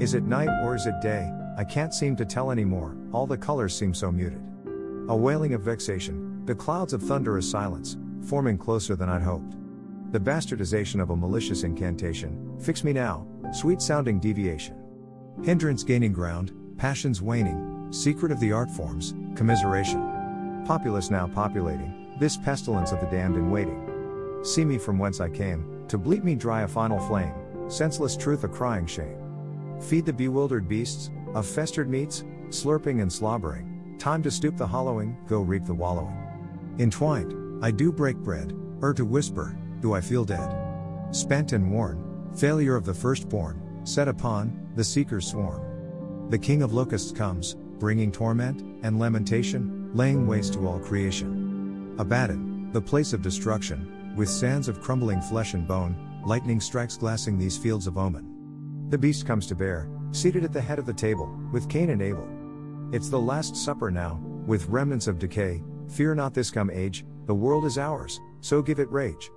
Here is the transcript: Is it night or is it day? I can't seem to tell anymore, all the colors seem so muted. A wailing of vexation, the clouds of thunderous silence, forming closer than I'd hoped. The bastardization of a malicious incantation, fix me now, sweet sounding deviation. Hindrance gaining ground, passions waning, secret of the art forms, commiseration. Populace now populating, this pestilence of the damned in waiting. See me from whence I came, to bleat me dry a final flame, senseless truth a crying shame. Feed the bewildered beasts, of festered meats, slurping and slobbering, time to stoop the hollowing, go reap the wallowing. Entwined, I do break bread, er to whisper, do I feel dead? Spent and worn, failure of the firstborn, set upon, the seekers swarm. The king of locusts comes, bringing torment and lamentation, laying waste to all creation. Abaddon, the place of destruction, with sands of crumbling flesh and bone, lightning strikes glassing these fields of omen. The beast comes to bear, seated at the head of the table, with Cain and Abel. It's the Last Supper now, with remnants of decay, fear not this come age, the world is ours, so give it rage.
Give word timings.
Is 0.00 0.14
it 0.14 0.24
night 0.24 0.48
or 0.64 0.74
is 0.74 0.86
it 0.86 0.98
day? 1.02 1.30
I 1.58 1.64
can't 1.64 1.92
seem 1.92 2.16
to 2.16 2.24
tell 2.24 2.50
anymore, 2.50 2.96
all 3.12 3.26
the 3.26 3.36
colors 3.36 3.76
seem 3.76 3.92
so 3.92 4.10
muted. 4.10 4.40
A 5.10 5.14
wailing 5.14 5.52
of 5.52 5.60
vexation, 5.60 6.42
the 6.46 6.54
clouds 6.54 6.94
of 6.94 7.02
thunderous 7.02 7.50
silence, 7.50 7.98
forming 8.22 8.56
closer 8.56 8.96
than 8.96 9.10
I'd 9.10 9.20
hoped. 9.20 9.56
The 10.12 10.18
bastardization 10.18 11.02
of 11.02 11.10
a 11.10 11.16
malicious 11.16 11.64
incantation, 11.64 12.58
fix 12.58 12.82
me 12.82 12.94
now, 12.94 13.26
sweet 13.52 13.82
sounding 13.82 14.18
deviation. 14.20 14.74
Hindrance 15.44 15.84
gaining 15.84 16.14
ground, 16.14 16.54
passions 16.78 17.20
waning, 17.20 17.88
secret 17.90 18.32
of 18.32 18.40
the 18.40 18.52
art 18.52 18.70
forms, 18.70 19.14
commiseration. 19.36 20.64
Populace 20.66 21.10
now 21.10 21.26
populating, 21.26 22.16
this 22.18 22.38
pestilence 22.38 22.92
of 22.92 23.00
the 23.00 23.06
damned 23.08 23.36
in 23.36 23.50
waiting. 23.50 24.40
See 24.44 24.64
me 24.64 24.78
from 24.78 24.98
whence 24.98 25.20
I 25.20 25.28
came, 25.28 25.84
to 25.88 25.98
bleat 25.98 26.24
me 26.24 26.36
dry 26.36 26.62
a 26.62 26.68
final 26.68 26.98
flame, 27.00 27.34
senseless 27.68 28.16
truth 28.16 28.44
a 28.44 28.48
crying 28.48 28.86
shame. 28.86 29.29
Feed 29.80 30.06
the 30.06 30.12
bewildered 30.12 30.68
beasts, 30.68 31.10
of 31.34 31.46
festered 31.46 31.88
meats, 31.88 32.24
slurping 32.48 33.02
and 33.02 33.12
slobbering, 33.12 33.96
time 33.98 34.22
to 34.22 34.30
stoop 34.30 34.56
the 34.56 34.66
hollowing, 34.66 35.16
go 35.26 35.40
reap 35.40 35.64
the 35.64 35.74
wallowing. 35.74 36.16
Entwined, 36.78 37.64
I 37.64 37.70
do 37.70 37.92
break 37.92 38.16
bread, 38.16 38.52
er 38.82 38.94
to 38.94 39.04
whisper, 39.04 39.56
do 39.80 39.94
I 39.94 40.00
feel 40.00 40.24
dead? 40.24 40.54
Spent 41.10 41.52
and 41.52 41.70
worn, 41.70 42.30
failure 42.36 42.76
of 42.76 42.84
the 42.84 42.94
firstborn, 42.94 43.80
set 43.84 44.08
upon, 44.08 44.68
the 44.76 44.84
seekers 44.84 45.26
swarm. 45.26 46.28
The 46.30 46.38
king 46.38 46.62
of 46.62 46.72
locusts 46.72 47.12
comes, 47.12 47.56
bringing 47.78 48.12
torment 48.12 48.62
and 48.82 48.98
lamentation, 48.98 49.90
laying 49.94 50.26
waste 50.26 50.54
to 50.54 50.66
all 50.66 50.78
creation. 50.78 51.94
Abaddon, 51.98 52.72
the 52.72 52.80
place 52.80 53.12
of 53.12 53.22
destruction, 53.22 54.14
with 54.16 54.28
sands 54.28 54.68
of 54.68 54.80
crumbling 54.80 55.20
flesh 55.22 55.54
and 55.54 55.66
bone, 55.66 55.96
lightning 56.24 56.60
strikes 56.60 56.96
glassing 56.96 57.38
these 57.38 57.58
fields 57.58 57.86
of 57.86 57.98
omen. 57.98 58.39
The 58.90 58.98
beast 58.98 59.24
comes 59.24 59.46
to 59.46 59.54
bear, 59.54 59.88
seated 60.10 60.42
at 60.42 60.52
the 60.52 60.60
head 60.60 60.80
of 60.80 60.84
the 60.84 60.92
table, 60.92 61.32
with 61.52 61.68
Cain 61.68 61.90
and 61.90 62.02
Abel. 62.02 62.28
It's 62.92 63.08
the 63.08 63.20
Last 63.20 63.54
Supper 63.54 63.88
now, 63.88 64.20
with 64.46 64.66
remnants 64.66 65.06
of 65.06 65.20
decay, 65.20 65.62
fear 65.88 66.12
not 66.16 66.34
this 66.34 66.50
come 66.50 66.70
age, 66.70 67.04
the 67.26 67.34
world 67.34 67.64
is 67.66 67.78
ours, 67.78 68.18
so 68.40 68.60
give 68.60 68.80
it 68.80 68.90
rage. 68.90 69.30